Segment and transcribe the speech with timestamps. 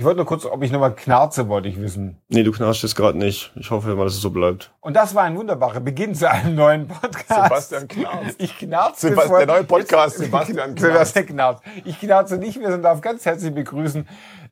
[0.00, 2.16] Ich wollte nur kurz, ob ich nochmal knarze, wollte ich wissen.
[2.30, 3.52] Nee, du knarzt es gerade nicht.
[3.56, 4.72] Ich hoffe mal, dass es so bleibt.
[4.80, 7.28] Und das war ein wunderbarer Beginn zu einem neuen Podcast.
[7.28, 8.36] Sebastian knarzt.
[8.42, 9.08] Ich knarze.
[9.08, 10.80] Sebast bevor- der neue Podcast, Jetzt- Sebastian knarzt.
[10.80, 11.62] Sebastian knarzt.
[11.84, 14.08] Ich knarze nicht mehr und darf ganz herzlich begrüßen,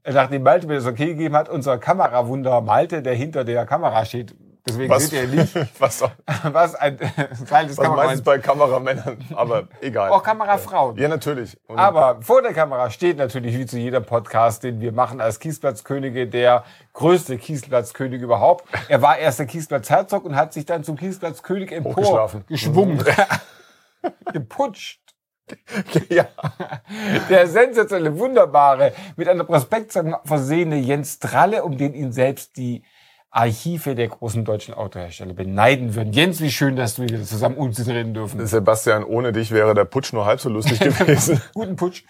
[0.06, 4.34] nachdem Malte mir das okay gegeben hat, unser Kamerawunder Malte, der hinter der Kamera steht.
[4.68, 6.12] Deswegen Was, seht ihr nicht, was, was
[6.52, 8.22] was ein Teil des meistens Kameramans.
[8.22, 10.10] bei Kameramännern, aber egal.
[10.10, 10.98] Auch Kamerafrauen.
[10.98, 11.56] Ja, natürlich.
[11.66, 15.38] Und Aber vor der Kamera steht natürlich wie zu jeder Podcast, den wir machen als
[15.40, 18.66] Kiesplatzkönige, der größte Kiesplatzkönig überhaupt.
[18.88, 23.02] Er war erst der Kiesplatzherzog und hat sich dann zum Kiesplatzkönig empor geschwungen.
[24.32, 25.00] Geputscht.
[26.10, 26.26] ja.
[27.30, 32.84] Der sensationelle, wunderbare, mit einer Prospektsammlung versehene Jens Tralle, um den ihn selbst die
[33.30, 36.12] Archive der großen deutschen Autohersteller beneiden würden.
[36.14, 38.44] Jens, wie schön, dass wir zusammen uns reden dürfen.
[38.46, 41.40] Sebastian, ohne dich wäre der Putsch nur halb so lustig gewesen.
[41.52, 42.04] Guten Putsch.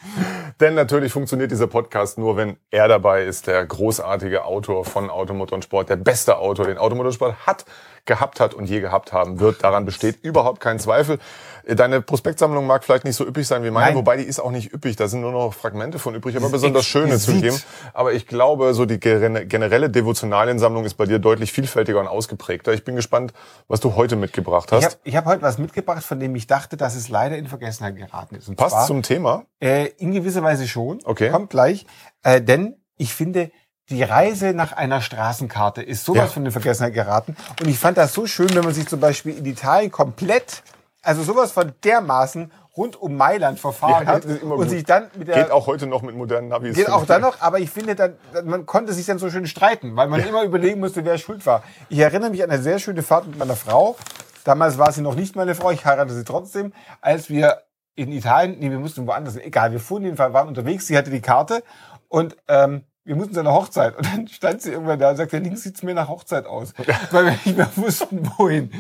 [0.61, 5.57] Denn natürlich funktioniert dieser Podcast nur, wenn er dabei ist, der großartige Autor von Automotor
[5.57, 7.65] und Sport, der beste Autor, den Automotorsport hat,
[8.05, 9.63] gehabt hat und je gehabt haben wird.
[9.65, 11.19] Daran besteht überhaupt kein Zweifel.
[11.67, 13.97] Deine Prospektsammlung mag vielleicht nicht so üppig sein wie meine, Nein.
[13.97, 14.97] wobei die ist auch nicht üppig.
[14.97, 17.35] Da sind nur noch Fragmente von übrig, aber besonders schöne exquisit.
[17.53, 17.63] zugegeben.
[17.93, 22.73] Aber ich glaube, so die gene- generelle Devotionaliensammlung ist bei dir deutlich vielfältiger und ausgeprägter.
[22.73, 23.33] Ich bin gespannt,
[23.67, 24.99] was du heute mitgebracht Ich habe hast.
[25.05, 28.37] ich hab heute was mitgebracht, von dem ich dachte, dass es leider in Vergessenheit geraten
[28.37, 28.49] ist.
[28.49, 29.45] Und Passt zwar, zum Thema.
[29.61, 31.01] äh, in gewisser Weise schon.
[31.05, 31.31] Okay.
[31.31, 31.87] Kommt gleich.
[32.23, 33.51] Äh, denn ich finde,
[33.91, 36.27] die Reise nach einer Straßenkarte ist sowas Ja.
[36.27, 37.37] von in Vergessenheit geraten.
[37.61, 40.63] Und ich fand das so schön, wenn man sich zum Beispiel in Italien komplett,
[41.03, 45.43] also sowas von dermaßen rund um Mailand verfahren Ja, hat und sich dann mit der
[45.43, 46.77] Geht auch heute noch mit modernen Navis.
[46.77, 49.97] Geht auch dann noch, aber ich finde dann, man konnte sich dann so schön streiten,
[49.97, 51.65] weil man immer überlegen musste, wer schuld war.
[51.89, 53.97] Ich erinnere mich an eine sehr schöne Fahrt mit meiner Frau.
[54.45, 57.63] Damals war sie noch nicht meine Frau, ich heiratete sie trotzdem, als wir
[57.97, 61.21] in Italien, nee, wir mussten woanders, egal, wir fuhren jedenfalls, waren unterwegs, sie hatte die
[61.21, 61.65] Karte
[62.07, 63.97] und ähm, wir mussten zu einer Hochzeit.
[63.97, 66.75] Und dann stand sie irgendwann da und sagte, links sieht's mir nach Hochzeit aus.
[67.11, 68.71] Weil wir nicht mehr wussten, wohin.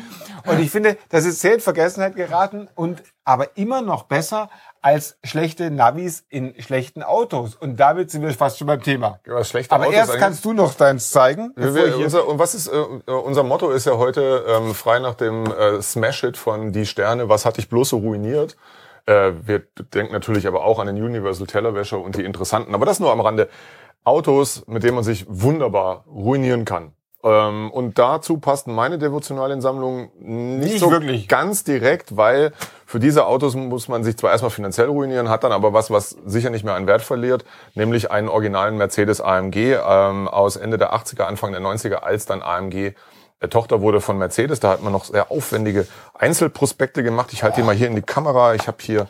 [0.46, 4.48] Und ich finde, das ist sehr in Vergessenheit geraten und aber immer noch besser
[4.80, 7.56] als schlechte Navis in schlechten Autos.
[7.56, 9.18] Und damit sind wir fast schon beim Thema.
[9.26, 11.52] Was schlechte Aber Autos erst eigentlich- kannst du noch deins zeigen.
[11.56, 14.98] Wir, hier- unser, und was ist, äh, äh, unser Motto ist ja heute ähm, frei
[15.00, 18.56] nach dem äh, Smash-Hit von Die Sterne, was hat dich bloß so ruiniert?
[19.06, 19.60] Äh, wir
[19.94, 23.20] denken natürlich aber auch an den Universal Tellerwäscher und die interessanten, aber das nur am
[23.20, 23.48] Rande.
[24.04, 26.92] Autos, mit denen man sich wunderbar ruinieren kann.
[27.24, 31.26] Ähm, und dazu passt meine Devotionaliensammlung nicht, Nicht so wirklich.
[31.26, 32.52] ganz direkt, weil
[32.86, 36.10] für diese Autos muss man sich zwar erstmal finanziell ruinieren, hat dann aber was, was
[36.26, 37.44] sicher nicht mehr an Wert verliert,
[37.74, 42.40] nämlich einen originalen Mercedes AMG ähm, aus Ende der 80er, Anfang der 90er, als dann
[42.40, 42.94] AMG
[43.40, 44.60] äh, Tochter wurde von Mercedes.
[44.60, 47.32] Da hat man noch sehr aufwendige Einzelprospekte gemacht.
[47.32, 48.54] Ich halte die mal hier in die Kamera.
[48.54, 49.08] Ich habe hier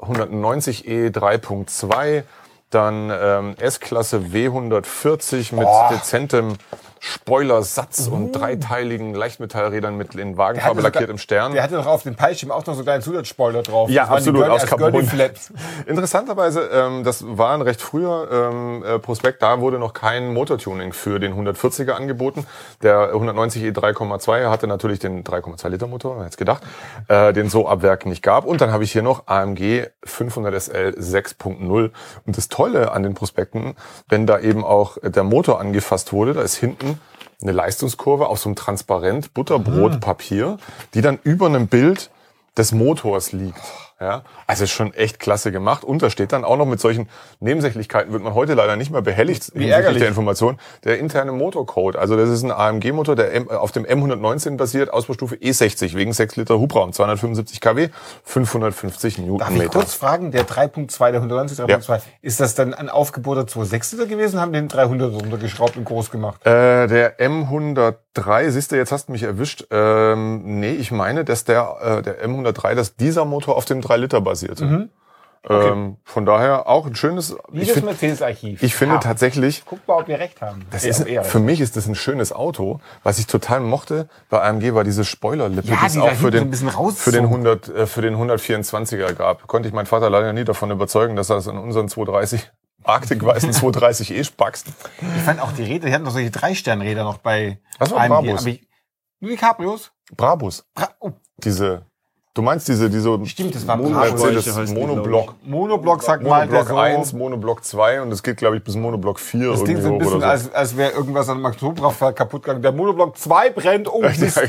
[0.00, 2.22] 190e 3.2,
[2.70, 5.88] dann ähm, S-Klasse W140 mit Oh.
[5.92, 6.54] dezentem
[7.00, 11.52] Spoilersatz und dreiteiligen Leichtmetallrädern mit in Wagenfarbe hatte sogar- lackiert im Stern.
[11.52, 13.88] Der hatte doch auf dem Peilschirm auch noch so einen kleinen Zusatzspoiler drauf.
[13.90, 14.92] Ja, Das absolut, aus Carbon.
[15.86, 20.92] Interessanterweise, ähm, das war ein recht früher ähm, äh, Prospekt, da wurde noch kein Motortuning
[20.92, 22.46] für den 140er angeboten.
[22.82, 26.62] Der 190e 3,2 hatte natürlich den 3,2 Liter Motor, wer hätte gedacht,
[27.08, 28.44] äh, den so ab Werk nicht gab.
[28.44, 31.90] Und dann habe ich hier noch AMG 500 SL 6.0.
[32.26, 33.74] Und das Tolle an den Prospekten,
[34.08, 36.89] wenn da eben auch der Motor angefasst wurde, da ist hinten
[37.42, 40.58] eine Leistungskurve auf so einem transparent Butterbrotpapier,
[40.94, 42.10] die dann über einem Bild
[42.56, 43.60] des Motors liegt.
[44.00, 45.84] Ja, also ist schon echt klasse gemacht.
[45.84, 47.08] Und da steht dann auch noch mit solchen
[47.40, 49.98] Nebensächlichkeiten, wird man heute leider nicht mehr behelligt hinsichtlich ärgerlich.
[50.00, 51.96] der Information, der interne Motorcode.
[51.96, 56.36] Also das ist ein AMG-Motor, der M- auf dem M119 basiert, Ausbaustufe E60, wegen 6
[56.36, 57.88] Liter Hubraum, 275 kW,
[58.24, 59.68] 550 Darf ich Newtonmeter.
[59.70, 64.40] kurz fragen, der 3.2, der 190 3.2, ist das dann ein aufgebohrter 2.6 Liter gewesen?
[64.40, 66.40] Haben den 300 runtergeschraubt und groß gemacht?
[66.46, 69.66] Äh, der M103, siehst du, jetzt hast du mich erwischt.
[69.70, 73.96] Ähm, nee, ich meine, dass der, äh, der M103, dass dieser Motor auf dem 3
[73.96, 74.88] Liter basierte.
[75.48, 77.34] Ähm, von daher auch ein schönes.
[77.50, 78.62] Find, Mercedes-Archiv.
[78.62, 79.00] ich finde Ja.
[79.00, 80.66] tatsächlich, Guck mal, ob wir recht haben.
[80.70, 82.80] das Ja, ist, recht für mich ist das ein schönes Auto.
[83.04, 86.52] Was ich total mochte bei AMG war diese Spoilerlippe, Ja, die es auch für den,
[86.52, 86.98] ein rauszog.
[87.02, 89.46] für den 100, äh, für den 124er gab.
[89.46, 92.50] Konnte ich meinen Vater leider nie davon überzeugen, dass er das in unseren 230
[92.84, 94.66] Arctic-weißen 230e spackst.
[95.16, 98.08] Ich fand auch die Räder, die hatten doch solche Drei-Stern-Räder noch bei Das war AMG.
[98.26, 98.46] Brabus.
[98.46, 98.68] Ich,
[99.20, 99.90] nur die Cabrios?
[100.14, 100.66] Brabus.
[100.74, 101.86] Bra oh, Diese,
[102.34, 104.22] du meinst diese, diese Stimmt, das war Mon- Brabus.
[104.22, 105.34] Mercedes Monoblock.
[105.42, 108.76] Monoblock sagt mal, der Monoblock so, 1, Monoblock 2 und es geht, glaube ich, bis
[108.76, 110.26] Monoblock 4 das klingt so ein bisschen, so.
[110.26, 112.62] als, als wäre irgendwas an dem Oktoberkraftwerk kaputt gegangen.
[112.62, 114.40] Der Monoblock 2 brennt, oh Mist.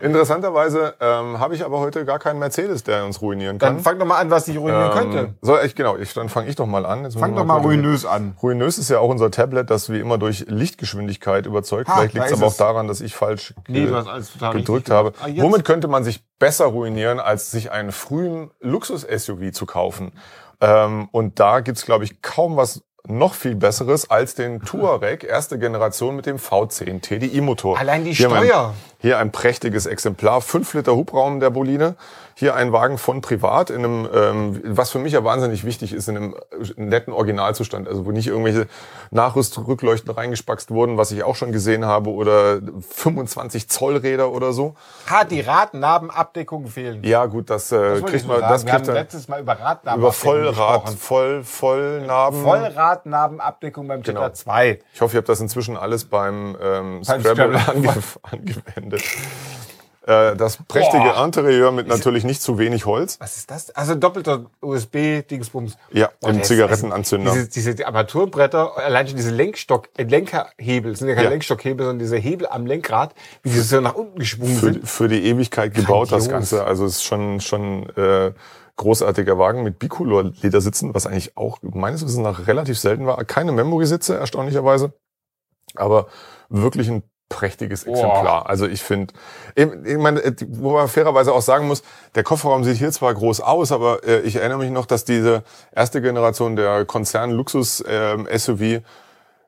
[0.00, 3.76] Interessanterweise ähm, habe ich aber heute gar keinen Mercedes, der uns ruinieren kann.
[3.76, 5.18] Dann fang doch mal an, was dich ruinieren könnte.
[5.18, 7.04] Ähm, soll ich, genau, ich, dann fange ich doch mal an.
[7.04, 8.36] Jetzt Fang doch mal kurz- ruinös an.
[8.42, 11.88] Ruinös ist ja auch unser Tablet, das wie immer durch Lichtgeschwindigkeit überzeugt.
[11.88, 12.56] Ha, Vielleicht liegt es aber auch es.
[12.56, 15.12] daran, dass ich falsch Nee, du hast alles total gedrückt habe.
[15.22, 20.12] Ah, Womit könnte man sich besser ruinieren, als sich einen frühen Luxus-SUV zu kaufen?
[20.60, 25.58] Ähm, und da gibt's glaube ich, kaum was noch viel Besseres als den Touareg, erste
[25.58, 27.78] Generation mit dem V10 TDI-Motor.
[27.78, 28.72] Allein die Steuer.
[29.04, 31.94] Hier ein prächtiges Exemplar, 5 Liter Hubraum der Boline.
[32.36, 36.08] Hier ein Wagen von privat in einem, ähm, was für mich ja wahnsinnig wichtig ist,
[36.08, 36.34] in einem
[36.76, 37.86] netten Originalzustand.
[37.86, 38.66] Also wo nicht irgendwelche
[39.10, 42.60] Nachrüstrückleuchten reingespackst wurden, was ich auch schon gesehen habe, oder
[42.90, 44.74] 25 Zoll Räder oder so.
[45.10, 47.04] Ha, die Radnabenabdeckung fehlen.
[47.04, 48.66] Ja gut, das, äh, ich kriegt man, das sagen.
[48.66, 50.12] Wir haben kriegt letztes Mal über Radnabenabdeckung über
[50.56, 50.88] Vollrad.
[50.94, 52.42] Voll, Vollnarben.
[52.42, 54.32] Vollradnabenabdeckung beim Jetta Genau.
[54.32, 54.80] 2.
[54.94, 57.92] Ich hoffe, ihr habt das inzwischen alles beim ähm, Scrabble Scrabble.
[58.22, 59.04] ange angewendet.
[60.06, 61.24] Äh, das prächtige Boah.
[61.24, 63.18] Interieur mit natürlich nicht zu wenig Holz.
[63.20, 63.70] Was ist das?
[63.70, 65.78] Also doppelter USB-Dingsbums.
[65.92, 67.32] Ja, Oh, im Zigarettenanzünder.
[67.32, 71.30] Diese, diese Armaturenbretter, allein schon diese Lenkstock, Lenkerhebel, sind ja keine Ja.
[71.30, 74.86] Lenkstockhebel, sondern diese Hebel am Lenkrad, wie sie so nach unten geschwungen für, sind.
[74.88, 76.50] für die Ewigkeit gebaut, das Grandios.
[76.50, 76.64] Ganze.
[76.66, 78.34] Also es ist schon, schon äh,
[78.76, 83.24] großartiger Wagen mit Bicolor-Ledersitzen, was eigentlich auch meines Wissens nach relativ selten war.
[83.24, 84.92] Keine Memory-Sitze, erstaunlicherweise.
[85.76, 86.08] Aber
[86.50, 87.04] wirklich ein
[87.34, 88.48] prächtiges Exemplar.
[88.48, 89.12] Also ich finde,
[89.56, 91.82] ich ich meine, äh, wo man fairerweise auch sagen muss,
[92.14, 95.42] der Kofferraum sieht hier zwar groß aus, aber äh, ich erinnere mich noch, dass diese
[95.74, 98.82] erste Generation der Konzern-Luxus-SUV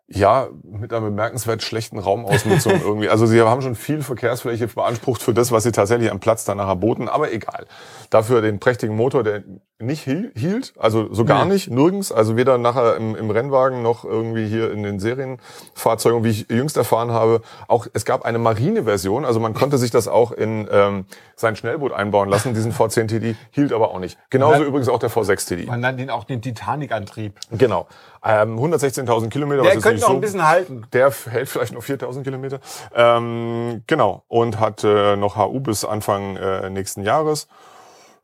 [0.09, 3.09] ja, mit einer bemerkenswert schlechten Raumausnutzung irgendwie.
[3.09, 6.75] Also sie haben schon viel Verkehrsfläche beansprucht für das, was sie tatsächlich am Platz danach
[6.77, 7.67] boten, aber egal.
[8.11, 9.43] Dafür den prächtigen Motor, der
[9.79, 11.53] nicht hiel- hielt, also so gar Nee.
[11.55, 16.31] nicht, nirgends, also weder nachher im, im Rennwagen noch irgendwie hier in den Serienfahrzeugen, wie
[16.31, 17.43] ich jüngst erfahren habe.
[17.69, 21.93] Auch es gab eine Marine-Version, also man konnte sich das auch in ähm, sein Schnellboot
[21.93, 24.19] einbauen lassen, diesen V10 TD, hielt aber auch nicht.
[24.31, 25.67] Genauso dann- übrigens auch der V6 TD.
[25.67, 27.35] Man nennt ihn auch den Titanic-Antrieb.
[27.51, 27.87] Genau.
[28.25, 29.63] Ähm, 116.000 Kilometer.
[29.63, 30.87] was Der könnte noch so ein bisschen halten.
[30.95, 32.61] der hält vielleicht noch 4000 Kilometer.
[32.95, 34.25] Ähm, genau.
[34.29, 37.47] Und hat äh, noch HU bis Anfang äh, nächsten Jahres.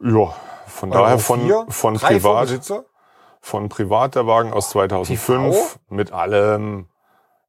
[0.03, 0.35] Ja,
[0.73, 2.85] von daher von, vier, von drei privat,
[3.41, 6.89] von privat der Wagen aus 2005 mit allem.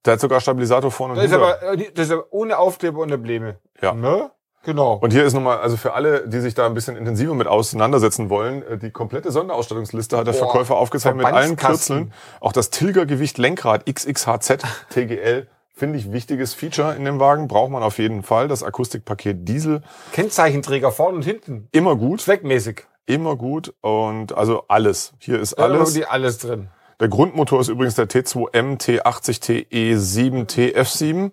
[0.05, 2.99] Der hat sogar Stabilisator vorne und Das ist, aber, äh, das ist aber ohne Aufkleber
[2.99, 3.57] und Embleme.
[3.81, 3.93] Ja.
[3.93, 4.29] Ne?
[4.63, 4.93] Genau.
[4.95, 8.29] Und hier ist nochmal, also für alle, die sich da ein bisschen intensiver mit auseinandersetzen
[8.29, 11.57] wollen, äh, die komplette Sonderausstattungsliste hat der Boah, Verkäufer aufgezeigt mit allen.
[11.57, 12.13] Kürzeln.
[12.39, 17.47] Auch das Tilgergewicht Lenkrad XXHZ TGL finde ich wichtiges Feature in dem Wagen.
[17.47, 18.47] Braucht man auf jeden Fall.
[18.47, 19.81] Das Akustikpaket Diesel
[20.13, 21.67] Kennzeichenträger vorne und hinten.
[21.71, 22.85] immer gut, Zweckmäßig.
[23.05, 25.13] Immer gut und also alles.
[25.19, 25.94] Hier ist Da alles.
[25.94, 26.69] die alles drin.
[27.00, 31.31] Der Grundmotor ist übrigens der T2M T80 TE7 TF7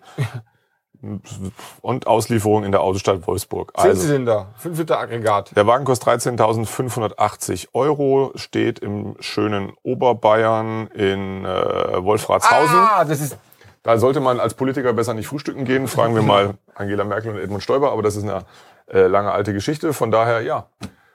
[1.81, 3.73] und Auslieferung in der Autostadt Wolfsburg.
[3.75, 5.55] Zehn Also Zylinder, 5 Liter Aggregat.
[5.55, 12.77] Der Wagen kostet 13.580 Euro, steht im schönen Oberbayern in äh, Wolfratshausen.
[12.77, 13.37] Ah, das ist
[13.83, 15.87] Da sollte man als Politiker besser nicht frühstücken gehen.
[15.87, 18.45] Fragen wir mal Angela Merkel und Edmund Stoiber, aber das ist eine
[18.87, 19.93] äh, lange alte Geschichte.
[19.93, 20.67] Von daher, ja,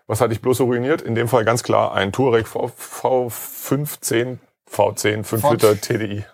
[0.06, 1.02] was hatte ich bloß so ruiniert?
[1.02, 4.38] In dem Fall ganz klar ein Touareg v, V15,
[4.70, 6.24] V10, 5 V- Liter TDI.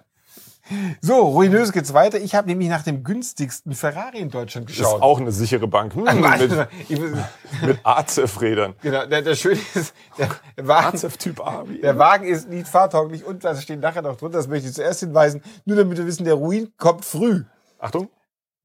[1.01, 2.19] so, ruinös geht's weiter.
[2.19, 5.03] Ich habe nämlich nach dem günstigsten Ferrari in Deutschland Ist geschaut.
[5.03, 5.95] auch eine sichere Bank.
[5.95, 6.05] Hm,
[6.89, 7.01] mit,
[7.63, 8.75] mit AZF-Rädern.
[8.81, 10.29] genau, der, der Schöne ist, der
[10.67, 11.65] Wagen, AZF Typ A.
[11.83, 15.01] Der Wagen ist nicht fahrtauglich und da steht nachher noch drunter, das möchte ich zuerst
[15.01, 17.43] hinweisen, nur damit wir wissen, der Ruin kommt früh.
[17.79, 18.09] Achtung.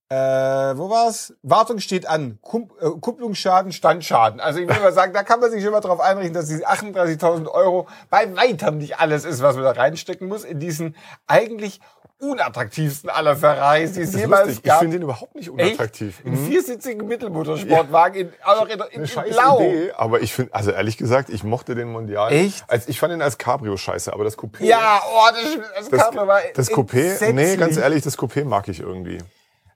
[0.10, 1.34] Äh, wo war's?
[1.44, 2.40] Wartung steht an.
[2.42, 4.40] Kum äh, Kupplungsschaden, Standschaden.
[4.40, 6.66] Also ich will mal sagen, da kann man sich schon mal drauf einrichten, dass diese
[6.66, 10.96] 38.000 Euro bei weitem nicht alles ist, was man da reinstecken muss in diesen
[11.28, 11.82] eigentlich
[12.20, 14.64] unattraktivsten aller Ferraris, die es jemals lustig.
[14.64, 14.80] Ich gab.
[14.80, 15.60] finde den überhaupt nicht Echt?
[15.60, 16.22] unattraktiv.
[16.26, 19.60] Einen viersitzigen Mittelmotorsportwagen in, auch noch in, in, in Blau.
[19.60, 22.32] Idee, aber ich finde, also ehrlich gesagt, ich mochte den Mondial.
[22.32, 22.64] Echt?
[22.68, 24.64] Als, ich fand ihn als Cabrio scheiße, aber das Coupé.
[24.64, 27.60] Ja, oh, das, das, das, Cabrio war das Coupé, nee, entsetzlich.
[27.60, 29.20] ganz ehrlich, das Coupé mag ich irgendwie.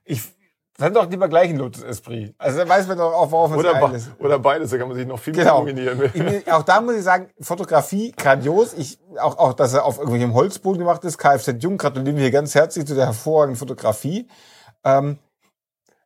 [0.04, 0.22] Ich,
[0.78, 2.34] dann doch lieber gleich ein Lotus Esprit.
[2.38, 4.10] Also dann weiß man doch auch, worauf man Oder, sich einlässt.
[4.18, 5.58] oder beides, da kann man sich noch viel mehr Genau.
[5.60, 6.10] ruinieren.
[6.14, 8.72] Ich- Auch da muss ich sagen, Fotografie grandios.
[8.74, 11.18] Ich, auch, auch, dass er auf irgendwelchem Holzboden gemacht ist.
[11.18, 14.28] Kfz Jung gratulieren wir ganz herzlich zu der hervorragenden Fotografie.
[14.84, 15.18] Ähm,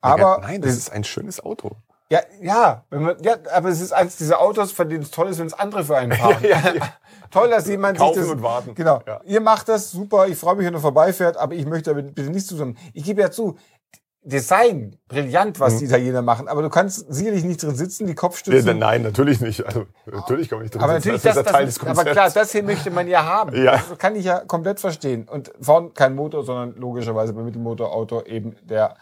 [0.01, 1.71] aber Nein, das ist ein schönes Auto.
[2.11, 5.39] ja, ja, man, ja, aber es ist eines dieser Autos, von denen es toll ist,
[5.39, 6.37] wenn es andere für einen fahren.
[6.43, 6.89] Ja, ja,
[7.33, 8.75] Toll, dass jemand Kaufen sich das, und warten.
[8.77, 9.01] Genau.
[9.05, 9.21] Ja.
[9.25, 10.29] Ihr macht das super.
[10.29, 12.79] Ich freue mich, wenn ihr vorbeifährt, aber ich möchte damit bitte nicht zusammen.
[12.95, 13.57] Ich gebe ja zu.
[14.29, 15.61] Design, brillant, Mhm.
[15.61, 18.77] was die Italiener machen, aber du kannst sicherlich nicht drin sitzen, die Ja, Kopfstützen.
[18.79, 19.65] nein, natürlich nicht.
[19.65, 21.09] Also, natürlich kann nicht drin Aber sitzen.
[21.13, 23.55] natürlich, das das, ist Teil des das, aber klar, das hier möchte man ja haben.
[23.57, 23.73] Ja.
[23.89, 25.29] Das kann ich ja komplett verstehen.
[25.29, 28.97] Und vorne kein Motor, sondern logischerweise beim Mittelmotorauto eben der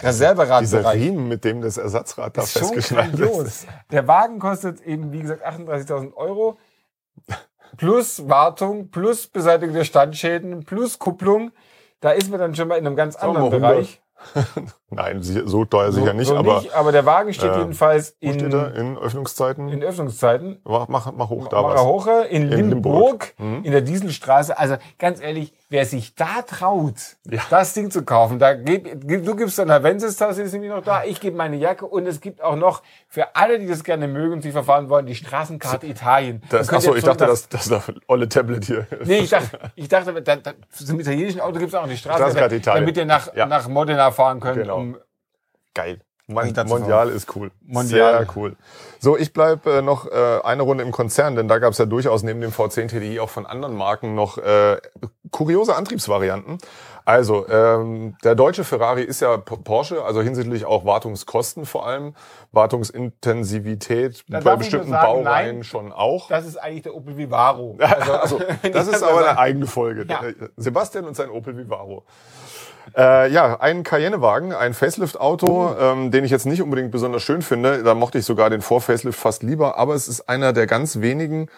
[0.00, 1.00] Dieser Reserveradbereich.
[1.00, 3.66] Riemen, mit dem das Ersatzrad da ist festgeschnallt ist.
[3.90, 6.56] Der Wagen kostet eben, wie gesagt, 38.000 Euro.
[7.76, 11.50] Plus Wartung, plus Beseitigung der Standschäden, plus Kupplung.
[12.00, 13.60] Da ist man dann schon mal in einem ganz anderen wir 100.
[13.72, 14.00] Bereich.
[14.90, 18.32] Nein, so teuer sicher nicht, so aber nicht, aber der Wagen steht äh, jedenfalls wo
[18.32, 19.68] steht in, In Öffnungszeiten?
[19.68, 20.60] in Öffnungszeiten.
[20.64, 21.82] mach, mach, mach hoch da Mara was.
[21.84, 23.34] Hoche in, In Limburg, Limburg.
[23.38, 23.64] Mhm.
[23.64, 24.58] in der Dieselstraße.
[24.58, 26.94] Also ganz ehrlich, wer sich da traut,
[27.30, 27.42] Ja.
[27.50, 31.20] das Ding zu kaufen, da gib- du gibst deine Avensis-Tasse, ist nämlich noch da, ich
[31.20, 34.42] gebe meine Jacke und es gibt auch noch für alle, die das gerne mögen und
[34.42, 36.42] sich verfahren wollen, die Straßenkarte Italien.
[36.48, 38.86] Das, achso, ich dachte, das, das ist das olle Tablet hier.
[39.04, 41.96] Nee, ich dachte, ich dachte da, da, zum italienischen Auto gibt es auch noch die
[41.98, 42.82] Straßenkarte, Straßenkarte Italien.
[42.84, 43.46] damit ihr nach, Ja.
[43.46, 44.56] nach Modena fahren könnt.
[44.56, 44.78] Genau.
[44.78, 44.96] Um,
[45.74, 46.00] Geil.
[46.30, 47.50] Mon Mondial ist cool.
[47.62, 48.18] Mondial.
[48.18, 48.54] Sehr cool.
[48.98, 51.86] So, ich bleib äh, noch äh, eine Runde im Konzern, denn da gab es ja
[51.86, 54.76] durchaus neben dem V10 TDI auch von anderen Marken noch äh,
[55.30, 56.58] kuriose Antriebsvarianten.
[57.08, 62.14] Also, ähm, der deutsche Ferrari ist ja Porsche, also hinsichtlich auch Wartungskosten vor allem,
[62.52, 65.64] Wartungsintensivität Da bei bestimmten sagen, Baureihen nein.
[65.64, 66.28] schon auch.
[66.28, 67.78] das ist eigentlich der Opel Vivaro.
[67.98, 68.40] Also, Also,
[68.74, 70.04] das ist aber eine eigene Folge.
[70.06, 70.22] Ja.
[70.22, 72.04] Äh, Sebastian und sein Opel Vivaro.
[72.94, 77.84] Äh, ja, ein Cayenne-Wagen, ein Facelift-Auto, ähm, den ich jetzt nicht unbedingt besonders schön finde.
[77.84, 81.48] Da mochte ich sogar den Vor-Facelift fast lieber, aber es ist einer der ganz wenigen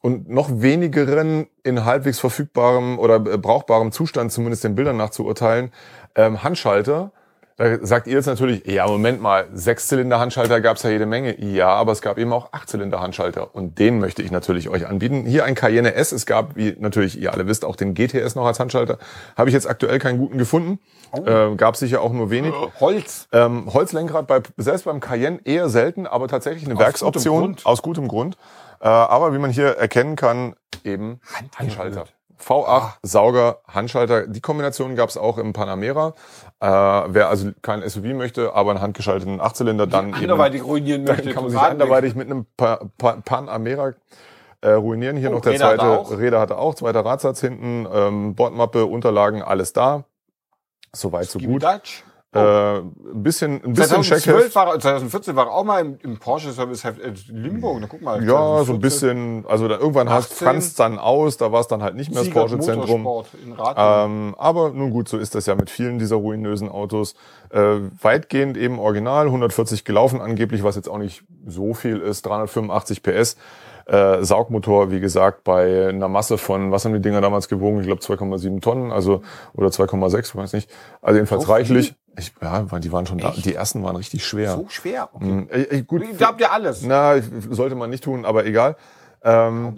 [0.00, 5.24] und noch wenigeren in halbwegs verfügbarem oder äh, brauchbarem Zustand, zumindest den Bildern nach zu
[5.24, 5.72] urteilen,
[6.14, 7.12] ähm, Handschalter.
[7.60, 11.38] Da sagt ihr jetzt natürlich, ja, Moment mal, Sechszylinder-Handschalter gab es ja jede Menge.
[11.44, 13.54] Ja, aber es gab eben auch Achtzylinder-Handschalter.
[13.54, 15.26] Und den möchte ich natürlich euch anbieten.
[15.26, 16.12] Hier ein Cayenne S.
[16.12, 18.96] Es gab, wie natürlich ihr alle wisst, auch den GTS noch als Handschalter.
[19.36, 20.78] Habe ich jetzt aktuell keinen guten gefunden.
[21.12, 22.54] Äh, gab sicher auch nur wenig.
[22.80, 23.28] Holz.
[23.30, 27.82] Ähm, Holzlenkrad bei, selbst beim Cayenne eher selten, aber tatsächlich eine Aus Werksoption gutem aus
[27.82, 28.38] gutem Grund.
[28.80, 31.20] Äh, aber wie man hier erkennen kann, eben
[31.58, 32.06] Handschalter.
[32.40, 34.26] V8, Sauger, Handschalter.
[34.26, 36.14] Die Kombination gab es auch im Panamera.
[36.60, 41.16] Äh, wer also kein SUV möchte, aber einen handgeschalteten Achtzylinder, dann eben, Anderweitig ruinieren dann
[41.16, 41.32] möchte.
[41.32, 43.92] kann man sich anderweitig mit einem pa pa Panamera
[44.62, 45.16] äh, ruinieren.
[45.16, 46.10] Hier Oh, noch der Räder er zweite auch.
[46.10, 50.04] Räder hat er auch, zweiter Radsatz hinten, ähm, Bordmappe, Unterlagen, alles da.
[50.92, 51.62] Soweit so gut.
[51.62, 52.04] Dutch.
[52.32, 52.92] Äh, ein
[53.24, 54.54] bisschen, ein bisschen 2012 Checkheft.
[54.54, 57.78] war, er- 2014 war er auch mal im, im Porsche Service Heft äh, Limburg.
[57.80, 58.22] Na, guck mal.
[58.24, 60.36] Ja, so 2014 ein bisschen, also da irgendwann 18.
[60.46, 63.02] franz es dann aus, da war es dann halt nicht mehr das Porsche-Zentrum.
[63.02, 64.28] Motorsport in Ratingen.
[64.28, 67.14] Ähm, aber nun gut, so ist das ja mit vielen dieser ruinösen Autos.
[67.50, 73.02] Äh, weitgehend eben original, 140 gelaufen angeblich, was jetzt auch nicht so viel ist, 385
[73.02, 73.36] PS.
[73.86, 77.80] Äh, Saugmotor, wie gesagt, bei einer Masse von, was haben die Dinger damals gewogen?
[77.80, 79.22] Ich glaube 2,7 Tonnen, also
[79.54, 80.70] oder 2,6, weiß nicht.
[81.02, 81.94] Also jedenfalls So reichlich.
[82.18, 84.56] Ich, ja, die waren schon da, die ersten waren richtig schwer.
[84.56, 85.08] so schwer.
[85.12, 85.24] Okay.
[85.24, 86.82] Hm, äh, äh, gut, Da habt ihr alles.
[86.82, 87.14] na,
[87.50, 88.76] sollte man nicht tun, aber egal.
[89.22, 89.76] Ähm.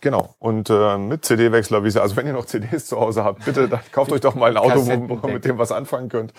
[0.00, 0.34] Genau.
[0.38, 3.68] Und äh, mit CD-Wechsler, wie sie, also wenn ihr noch CDs zu Hause habt, bitte
[3.68, 6.32] dann kauft euch doch mal ein Auto, wo, ihr mit dem was anfangen könnt.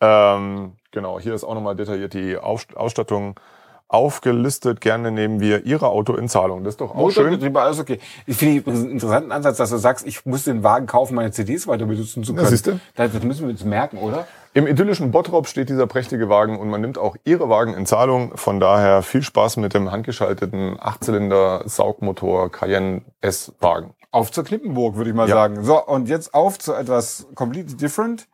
[0.00, 3.40] Ähm, genau, hier ist auch nochmal detailliert die Ausstattung
[3.88, 4.80] aufgelistet.
[4.80, 6.64] Gerne nehmen wir Ihre Auto in Zahlung.
[6.64, 7.56] Das ist doch auch schön.
[7.56, 7.98] Alles okay.
[8.26, 11.30] Ich finde übrigens einen interessanten Ansatz, dass du sagst, ich muss den Wagen kaufen, meine
[11.30, 12.48] CDs weiter benutzen zu können.
[12.48, 12.80] siehste.
[12.94, 14.26] Das das müssen wir uns merken, oder?
[14.54, 18.32] Im idyllischen Bottrop steht dieser prächtige Wagen und man nimmt auch Ihre Wagen in Zahlung.
[18.36, 23.92] Von daher viel Spaß mit dem handgeschalteten Achtzylinder Saugmotor Cayenne S-Wagen.
[24.10, 25.34] Auf zur Klippenburg, würde ich mal Ja.
[25.34, 25.62] sagen.
[25.62, 28.28] So, und jetzt auf zu etwas completely different.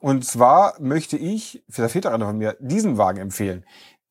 [0.00, 3.64] Und zwar möchte ich, für der Väter von mir, diesen Wagen empfehlen.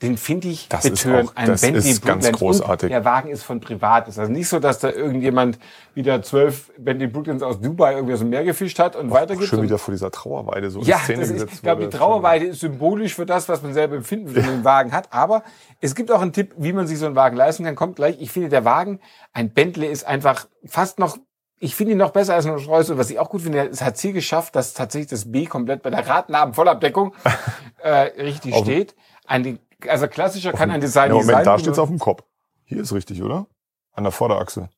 [0.03, 1.31] Den finde ich Das ist betörend.
[1.31, 2.31] auch- das ist ganz Brooklands.
[2.39, 2.83] großartig.
[2.83, 4.07] Und der Wagen ist von privat.
[4.07, 5.57] ist also nicht so, dass da irgendjemand
[5.95, 9.47] wieder zwölf Bentley Brooklands aus Dubai irgendwie aus dem Meer gefischt hat und weitergibt.
[9.49, 11.97] Schön Und- wieder vor dieser Trauerweide so ja, Szene das ist, ich glaube, die.
[11.97, 15.11] Trauerweide ist symbolisch für das, was man selber empfinden, wenn man den Wagen hat.
[15.13, 15.41] Aber
[15.81, 17.73] es gibt auch einen Tipp, wie man sich so einen Wagen leisten kann.
[17.75, 18.17] Kommt gleich.
[18.21, 18.99] Ich finde, der Wagen,
[19.33, 21.17] ein Bentley ist einfach fast noch,
[21.59, 22.91] ich finde ihn noch besser als ein Rolls-Royce.
[22.91, 25.81] Und was ich auch gut finde, es hat sie geschafft, dass tatsächlich das B komplett
[25.81, 27.15] bei der Radnabenvollabdeckung
[27.81, 27.89] äh,
[28.21, 28.95] richtig steht.
[29.25, 31.43] Ein, also klassischer kann ein Design Ja, Moment, sein.
[31.45, 32.23] da steht's auf dem Kopf.
[32.65, 33.47] Hier ist richtig, oder?
[33.93, 34.69] An der Vorderachse.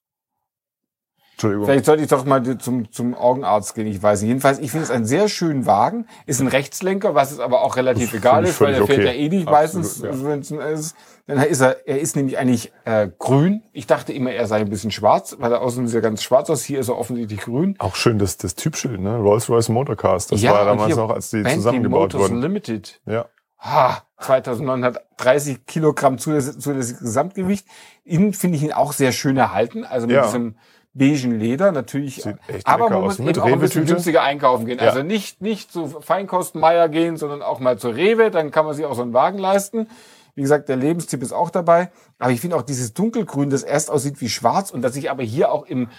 [1.39, 1.67] Entschuldigung.
[1.67, 4.27] Vielleicht sollte ich doch mal zum, zum Augenarzt gehen, ich weiß nicht.
[4.27, 6.05] Jedenfalls, ich finde es einen sehr schönen Wagen.
[6.25, 9.11] Ist ein Rechtslenker, was es aber auch relativ Das egal ist, weil der fährt ja
[9.11, 9.25] okay.
[9.25, 10.27] eh nicht Absolut, meistens, ja.
[10.27, 10.95] wenn es ist.
[11.27, 13.63] Dann ist er, er ist nämlich eigentlich äh, grün.
[13.71, 16.49] Ich dachte immer, er sei ein bisschen schwarz, weil er außen sieht er ganz schwarz
[16.49, 16.63] aus.
[16.63, 17.75] Hier ist er offensichtlich grün.
[17.79, 19.15] Auch schön das, das Typschild, ne?
[19.15, 20.27] Rolls-Royce Motorcars.
[20.27, 22.41] Das war ja damals hier noch, als die Bentley zusammengebaut Motors wurden.
[22.41, 22.99] Limited.
[23.05, 23.27] Ja.
[23.59, 27.67] Ha, 2930 Kilogramm zuläss- zulässiges Gesamtgewicht.
[28.03, 29.85] Innen finde ich ihn auch sehr schön erhalten.
[29.85, 30.23] Also mit Ja.
[30.23, 30.55] diesem
[30.93, 32.23] beigen Leder natürlich.
[32.65, 34.79] Aber man muss Mit eben auch ein bisschen günstiger einkaufen gehen.
[34.79, 34.87] Ja.
[34.87, 38.31] Also nicht, nicht zu Feinkostenmeier gehen, sondern auch mal zur Rewe.
[38.31, 39.87] Dann kann man sich auch so einen Wagen leisten.
[40.35, 41.91] Wie gesagt, der Lebenstipp ist auch dabei.
[42.17, 45.23] Aber ich finde auch dieses Dunkelgrün, das erst aussieht wie schwarz und das sich aber
[45.23, 45.89] hier auch im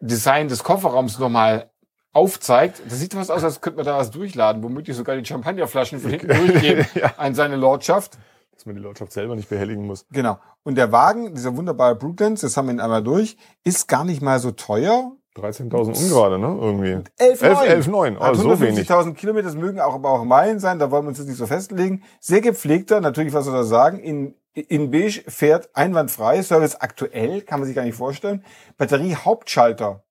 [0.00, 1.70] Design des Kofferraums nochmal
[2.14, 2.80] aufzeigt.
[2.88, 6.10] Das sieht was aus, als könnte man da was durchladen, womöglich sogar die Champagnerflaschen von
[6.10, 6.86] hinten durchgehen
[7.18, 8.16] an seine Lordschaft.
[8.54, 10.06] Dass man die Lordschaft selber nicht behelligen muss.
[10.12, 10.38] Genau.
[10.62, 14.22] Und der Wagen, dieser wunderbare Brooklands, das haben wir ihn einmal durch, ist gar nicht
[14.22, 15.12] mal so teuer.
[15.36, 16.46] 13.000 ungerade, ne?
[16.46, 16.92] Irgendwie.
[16.92, 17.08] 11,9.
[17.18, 17.42] 11,
[17.88, 18.14] 11,9.
[18.14, 18.88] Hat Also so wenig.
[18.88, 21.38] 150.000 Kilometer, das mögen auch, aber auch Meilen sein, da wollen wir uns jetzt nicht
[21.38, 22.04] so festlegen.
[22.20, 27.58] Sehr gepflegter, natürlich, was soll er sagen, in, in Beige fährt einwandfrei, Service aktuell, kann
[27.58, 28.44] man sich gar nicht vorstellen.
[28.78, 30.04] Batterie Hauptschalter.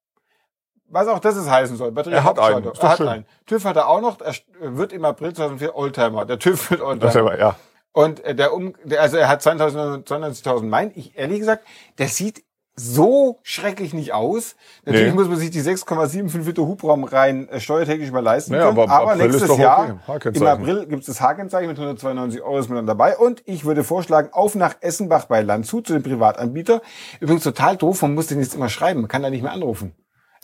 [0.94, 1.92] Was auch das es heißen soll.
[1.92, 2.66] Batterie Er hat einen.
[2.66, 3.08] Er hat schön.
[3.08, 3.26] einen.
[3.48, 4.34] TÜV hat er auch noch, er
[4.78, 6.26] wird im April 2004 Oldtimer.
[6.26, 7.12] Der TÜV wird Oldtimer.
[7.12, 7.56] Das aber, ja.
[7.92, 10.92] Und äh, der um, der, also er hat 92.000 92.000 Meilen.
[10.96, 11.66] Ich ehrlich gesagt,
[11.98, 12.44] der sieht
[12.76, 14.56] so schrecklich nicht aus.
[14.84, 15.20] Natürlich Nee.
[15.20, 18.80] muss man sich die 6,75 Liter Hubraum rein äh, steuertechnisch mal leisten Naja, können.
[18.80, 19.62] aber Aber, nächstes doch okay.
[19.62, 20.00] Jahr,
[20.34, 20.48] im.
[20.48, 23.16] April gibt es das H-Kennzeichen mit 192 Euro ist man dann dabei.
[23.18, 26.82] Und ich würde vorschlagen, auf nach Essenbach bei Landshut zu dem Privatanbieter.
[27.20, 29.02] Übrigens total doof, man muss den jetzt immer schreiben.
[29.02, 29.94] Man kann da nicht mehr anrufen.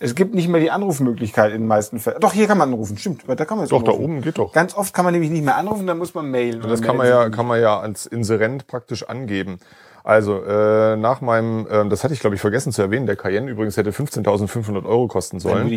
[0.00, 2.20] Es gibt nicht mehr die Anrufmöglichkeit in den meisten Fällen.
[2.20, 3.22] Doch, hier kann man anrufen, stimmt.
[3.26, 4.04] Da kann man jetzt Doch, da anrufen.
[4.04, 4.52] oben geht doch.
[4.52, 6.62] Ganz oft kann man nämlich nicht mehr anrufen, dann muss man mailen.
[6.62, 9.58] Das kann man ja, kann man ja als Inserent praktisch angeben.
[10.02, 13.50] Also äh, nach meinem, ähm, das hatte ich glaube ich vergessen zu erwähnen, der Cayenne
[13.50, 15.68] übrigens hätte 15.500 Euro kosten sollen.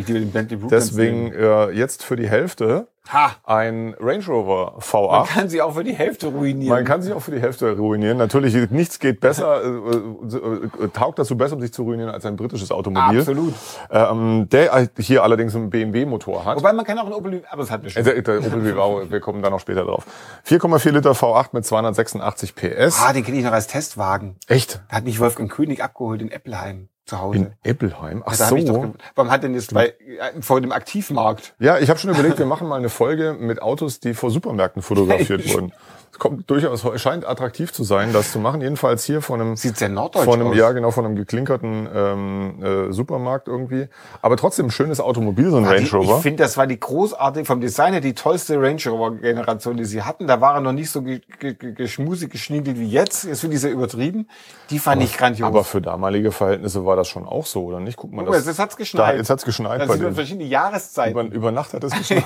[0.72, 3.36] Deswegen äh, jetzt für die Hälfte Ha!
[3.44, 5.28] ein Range Rover Man V8.
[5.28, 6.74] kann sie auch für die Hälfte ruinieren.
[6.74, 8.18] Man kann sich auch für die Hälfte ruinieren.
[8.18, 12.26] Natürlich, nichts geht besser, äh, äh, äh, taugt dazu besser, um sich zu ruinieren, als
[12.26, 13.20] ein britisches Automobil.
[13.20, 13.54] Absolut.
[13.92, 16.58] Ähm, der hier allerdings einen BMW-Motor hat.
[16.58, 18.04] Wobei man kann auch einen Opel, aber das hatten wir Äh.
[18.04, 20.06] Der, der Opel Vivaro, wir kommen da noch später drauf.
[20.48, 23.02] 4,4 Liter V8 mit 286 PS.
[23.02, 24.38] Ah, den kenne ich noch als Testwagen.
[24.48, 24.82] Echt?
[24.90, 27.38] Da hat mich Wolfgang König abgeholt in Eppelheim zu Hause.
[27.38, 28.24] In Eppelheim?
[28.26, 28.82] Ach da hab ich doch, so.
[28.82, 31.54] ge- warum hat denn das bei, äh, vor dem Aktivmarkt?
[31.60, 34.82] Ja, ich habe schon überlegt, wir machen mal eine Folge mit Autos, die vor Supermärkten
[34.82, 35.74] fotografiert Ja, wurden.
[36.14, 38.62] Es kommt durchaus, scheint attraktiv zu sein, das zu machen.
[38.62, 40.56] Jedenfalls hier von einem, Sieht sehr norddeutsch von einem, aus.
[40.56, 43.88] ja genau, von einem geklinkerten ähm, äh, Supermarkt irgendwie.
[44.22, 46.18] Aber trotzdem ein schönes Automobil, so ein Range Rover.
[46.18, 49.86] Ich finde, das war die großartige, vom Design her die tollste Range Rover Generation, die
[49.86, 50.28] sie hatten.
[50.28, 53.24] Da war er noch nicht so ge ge ge geschmusig, geschniegelt wie jetzt.
[53.24, 54.28] Jetzt finde ich sehr übertrieben.
[54.70, 55.48] Die fand ich grandios.
[55.48, 57.98] Aber für damalige Verhältnisse war das schon auch so, oder nicht?
[57.98, 59.14] Guck mal, Guck mal, jetzt hat's geschneit.
[59.14, 61.20] Da, jetzt hat's geschneit da bei sieht man verschiedene Jahreszeiten.
[61.20, 62.24] Über, über Nacht hat es geschneit.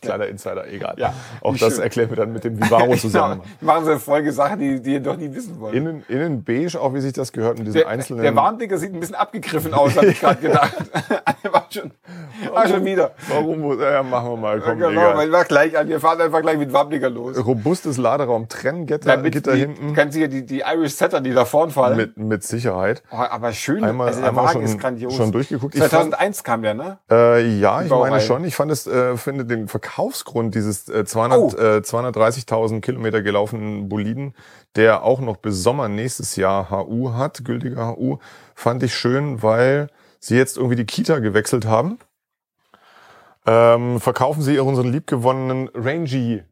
[0.00, 0.94] Kleiner Insider, egal.
[0.98, 1.82] Ja, Auch das schön.
[1.82, 3.40] erklären wir dann mit dem Vivaro zusammen.
[3.60, 3.72] Genau.
[3.72, 5.74] Machen sie eine Folge Sachen, die, die ihr doch nie wissen wollt.
[5.74, 8.22] Innen, innen beige, auch wie sich das gehört, mit diesen Der, einzelnen.
[8.22, 10.74] der Warnblicker sieht ein bisschen abgegriffen aus, habe ich gerade gedacht.
[11.52, 11.90] war schon,
[12.52, 13.12] war schon wieder.
[13.28, 13.60] Warum?
[13.60, 15.88] muss- Ja, machen wir mal, komm, genau, weil wir gleich an.
[15.88, 17.44] Wir fahren einfach gleich mit Warnblicker los.
[17.44, 19.94] Robustes Laderaum, Trenngitter Gitter die, hinten.
[19.94, 21.96] Ganz sicher die, die Irish Setter, die da vorn fallen.
[21.96, 23.02] Mit, mit Sicherheit.
[23.10, 23.82] oh, aber schön.
[23.84, 25.14] Einmal- also der einmal Wagen schon- ist grandios.
[25.16, 25.74] schon durchgeguckt.
[25.74, 26.98] Ich 2001 kam der, ne?
[27.10, 28.44] Äh, ja, ich meine schon.
[28.44, 31.48] Ich fand es, äh, finde den Verkaufsgrund dieses äh, 200, Oh.
[31.56, 34.34] äh, 230.000 Kilometer gelaufenen Boliden,
[34.76, 38.18] der auch noch bis Sommer nächstes Jahr HU hat, gültiger HU,
[38.54, 39.88] fand ich schön, weil
[40.20, 41.98] sie jetzt irgendwie die Kita gewechselt haben.
[43.44, 46.42] Ähm, verkaufen sie unseren liebgewonnenen Rangy.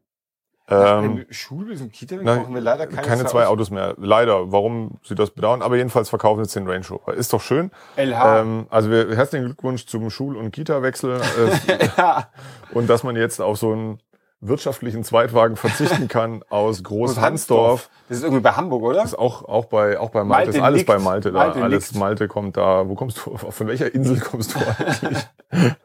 [0.71, 3.95] Ähm, im Kita na, brauchen wir leider keine, keine zwei Autos mehr.
[3.97, 4.51] Leider.
[4.51, 5.61] Warum sie das bedauern.
[5.61, 7.13] Aber jedenfalls verkaufen sie jetzt den Range Rover.
[7.13, 7.71] Ist doch schön.
[7.97, 8.41] LH.
[8.41, 11.19] Ähm, also wir, herzlichen Glückwunsch zum Schul- und Kita-Wechsel.
[11.67, 12.29] Äh, ja.
[12.73, 13.99] und dass man jetzt auf so einen
[14.41, 17.89] wirtschaftlichen Zweitwagen verzichten kann aus Groß Groß-Hansdorf.
[18.09, 19.03] Das ist irgendwie bei Hamburg, oder?
[19.03, 20.87] Ist auch, auch bei, auch bei Malte, Malte ist alles nickt.
[20.87, 21.39] bei Malte da.
[21.39, 21.99] Malte alles nickt.
[21.99, 22.89] Malte kommt da.
[22.89, 25.27] Wo kommst du, von welcher Insel kommst du eigentlich?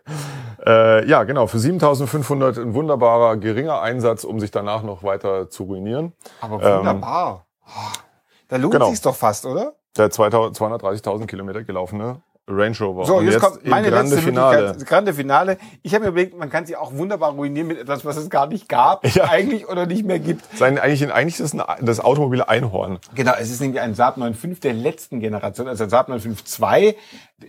[0.66, 1.46] äh, ja, genau.
[1.46, 6.14] Für 7500 ein wunderbarer, geringer Einsatz, um sich danach noch weiter zu ruinieren.
[6.40, 7.46] Aber Ähm, wunderbar.
[8.48, 8.88] Da lohnt genau.
[8.88, 9.74] sich's doch fast, oder?
[9.96, 13.04] Der 2000 230.000 Kilometer gelaufene Range Rover.
[13.06, 14.76] So, Und jetzt, kommt meine Grande letzte Finale.
[14.84, 15.58] Grande Finale.
[15.82, 18.46] Ich habe mir überlegt, man kann sie auch wunderbar ruinieren mit etwas, was es gar
[18.46, 19.24] nicht gab, Ja.
[19.24, 20.44] eigentlich oder nicht mehr gibt.
[20.56, 22.98] Sein, eigentlich, eigentlich ist das, ein, das automobile Einhorn.
[23.16, 26.94] Genau, es ist nämlich ein Saab 9.5 der letzten Generation, also ein Saab 9.5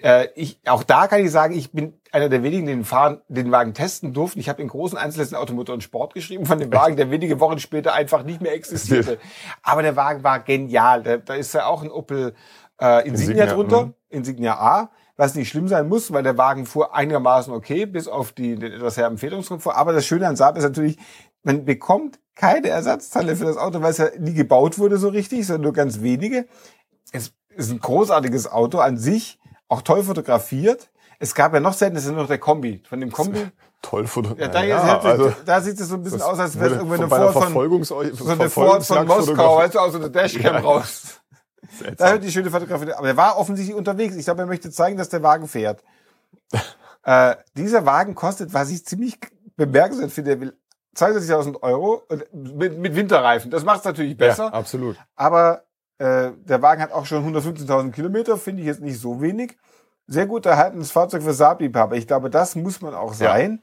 [0.02, 3.52] Äh, ich, auch da kann ich sagen, ich bin einer der wenigen, den, Fahren, den
[3.52, 4.40] Wagen testen durften.
[4.40, 7.60] Ich habe in großen Einzelheiten Automotor und Sport geschrieben von dem Wagen, der wenige Wochen
[7.60, 9.20] später einfach nicht mehr existierte.
[9.62, 11.04] Aber der Wagen war genial.
[11.04, 12.34] Da, da ist ja auch ein Opel
[12.80, 13.94] äh, Insignia, Insignia, drunter, mhm.
[14.10, 18.32] Insignia A, was nicht schlimm sein muss, weil der Wagen fuhr einigermaßen okay, bis auf
[18.32, 19.76] die, den etwas herben Federungskomfort.
[19.76, 20.98] Aber das Schöne an Saab ist natürlich,
[21.44, 25.48] man bekommt keine Ersatzteile für das Auto, weil es ja nie gebaut wurde so richtig,
[25.48, 26.46] sondern nur ganz wenige.
[27.12, 30.90] Es ist ein großartiges Auto an sich, auch toll fotografiert.
[31.20, 32.84] Es gab ja noch selten, das ist nur noch der Kombi.
[32.88, 33.48] Von dem Kombi,
[33.82, 34.54] Toll fotografiert.
[34.54, 36.96] ja, da, Ja, also, da sieht es so ein bisschen aus, als wäre es irgendwie
[36.96, 40.60] eine Ford von, so eine Ford von Moskau, weißt du, aus so einer Dashcam Ja.
[40.60, 41.22] raus.
[41.98, 42.94] Da hört die schöne Fotografie.
[42.94, 44.16] Aber er war offensichtlich unterwegs.
[44.16, 45.84] Ich glaube, er möchte zeigen, dass der Wagen fährt.
[47.04, 49.20] äh, dieser Wagen kostet, was ich ziemlich
[49.56, 50.58] bemerkenswert finde, der will
[50.96, 53.52] 22.000 Euro mit, mit Winterreifen.
[53.52, 54.46] Das macht es natürlich besser.
[54.46, 54.98] Ja, absolut.
[55.16, 55.64] Aber
[56.00, 59.58] äh, der Wagen hat auch schon 115.000 Kilometer, finde ich jetzt nicht so wenig.
[60.08, 61.96] sehr gut erhaltenes Fahrzeug für Saab-Liebhaber.
[61.96, 63.62] Ich glaube, das muss man auch sein.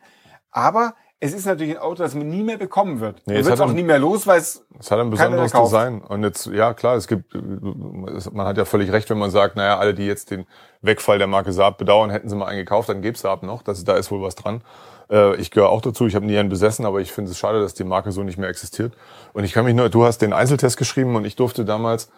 [0.50, 3.22] Aber es ist natürlich ein Auto, das man nie mehr bekommen wird.
[3.26, 5.52] Nee, man es wird auch ein- nie mehr los, weil es Es hat ein besonderes.
[5.52, 6.02] Design.
[6.02, 9.78] Und jetzt, ja klar, es gibt, man hat ja völlig recht, wenn man sagt, naja,
[9.78, 10.46] alle, die jetzt den
[10.82, 13.62] Wegfall der Marke Saab bedauern, hätten sie mal einen gekauft, dann gäbe Saab noch.
[13.62, 14.62] Das, da ist wohl was dran.
[15.10, 17.60] Äh, ich gehöre auch dazu, ich habe nie einen besessen, aber ich finde es schade,
[17.60, 18.92] dass die Marke so nicht mehr existiert.
[19.32, 22.10] Und ich kann mich nur, du hast den Einzeltest geschrieben und ich durfte damals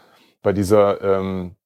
[0.42, 1.56] bei dieser ähm,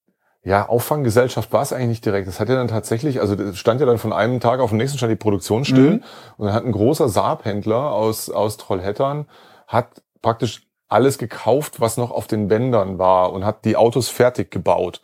[0.42, 2.26] ja, Auffanggesellschaft war es eigentlich nicht direkt.
[2.26, 4.78] Das hat ja dann tatsächlich, also das stand ja dann von einem Tag auf den
[4.78, 6.02] nächsten stand die Produktion still Mhm.
[6.38, 9.26] und dann hat ein großer Saab-Händler aus, aus Trollhättern
[9.66, 14.50] hat praktisch alles gekauft, was noch auf den Bändern war und hat die Autos fertig
[14.50, 15.02] gebaut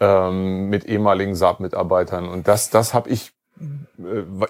[0.00, 2.28] ähm, mit ehemaligen Saab-Mitarbeitern.
[2.28, 3.32] Und das, das habe ich,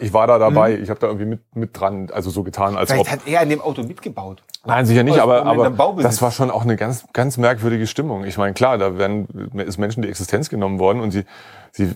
[0.00, 2.90] ich war da dabei, ich habe da irgendwie mit, mit dran, also so getan, als
[2.90, 2.98] ob.
[2.98, 3.04] Mhm.
[3.04, 4.42] vielleicht hat er an dem Auto mitgebaut.
[4.66, 8.24] Nein, sicher nicht, Aus- aber, aber das war schon auch eine ganz, ganz merkwürdige Stimmung.
[8.24, 11.24] Ich meine, klar, da werden, ist Menschen die Existenz genommen worden und sie,
[11.72, 11.88] sie äh,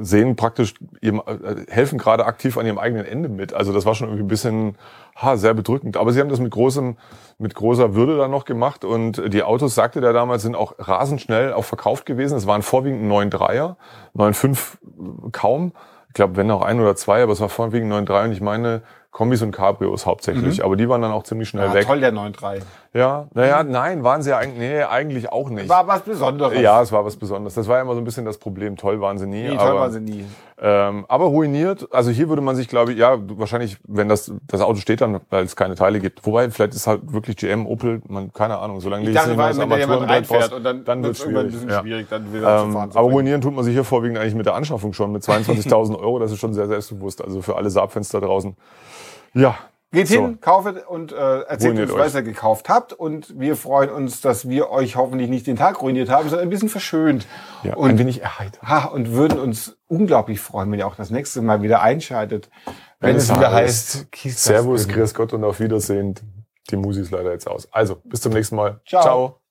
[0.00, 3.54] sehen praktisch, ihrem, äh, helfen gerade aktiv an ihrem eigenen Ende mit.
[3.54, 4.76] Also das war schon irgendwie ein bisschen,
[5.16, 5.96] ha, sehr bedrückend.
[5.96, 6.96] Aber sie haben das mit großem,
[7.38, 11.20] mit großer Würde dann noch gemacht und die Autos, sagte der damals, sind auch rasend
[11.22, 12.36] schnell auch verkauft gewesen.
[12.36, 13.76] Es waren vorwiegend 9.3er,
[14.16, 15.72] 9.5 kaum.
[16.14, 18.82] Ich glaube, wenn auch ein oder zwei, aber es war vorwiegend 9.3 und ich meine
[19.10, 20.64] Kombis und Cabrios hauptsächlich.
[20.64, 21.86] Aber die waren dann auch ziemlich schnell Ja, weg.
[21.88, 22.62] toll, der 9.3.
[22.96, 25.68] Ja, naja, nein, waren sie ja eigentlich, nee, eigentlich auch nicht.
[25.68, 26.60] War was Besonderes.
[26.60, 27.54] ja, es war was Besonderes.
[27.54, 28.76] Das war ja immer so ein bisschen das Problem.
[28.76, 29.48] Toll waren sie nie.
[29.48, 30.24] Nee, toll aber, war sie nie.
[30.62, 31.88] Ähm, aber ruiniert.
[31.92, 35.20] Also hier würde man sich, glaube ich, ja, wahrscheinlich, wenn das, das Auto steht dann,
[35.28, 36.24] weil es keine Teile gibt.
[36.24, 39.38] Wobei, vielleicht ist halt wirklich GM, Opel, man, keine Ahnung, solange Ich die dachte, nicht
[39.38, 41.52] mehr weil wenn da jemand reinfährt und dann, dann wird irgendwann ein schwierig.
[41.52, 41.80] bisschen ja.
[41.80, 44.36] schwierig, dann wieder zu Ähm, fahren zu aber ruinieren tut man sich hier vorwiegend eigentlich
[44.36, 46.20] mit der Anschaffung schon, mit 22.000 Euro.
[46.20, 47.24] Das ist schon sehr selbstbewusst.
[47.24, 48.56] Also für alle Saab-Fans da draußen.
[49.32, 49.56] Ja.
[49.94, 50.14] Geht So.
[50.14, 52.06] hin, kaufet und äh, erzählt Ruiniert uns, euch.
[52.06, 52.92] was ihr gekauft habt.
[52.92, 56.50] Und wir freuen uns, dass wir euch hoffentlich nicht den Tag ruiniert haben, sondern ein
[56.50, 57.26] bisschen verschönt.
[57.62, 58.62] ja und, ein wenig erheitert.
[58.62, 62.50] ha, und würden uns unglaublich freuen, wenn ihr auch das nächste Mal wieder einschaltet.
[63.00, 64.88] Wenn, es wieder heißt, Servus.
[64.88, 66.14] Grüß Gott und auf Wiedersehen.
[66.70, 67.68] Die Musi ist leider jetzt aus.
[67.72, 68.80] Also, bis zum nächsten Mal.
[68.86, 69.02] Ciao.
[69.02, 69.43] Ciao.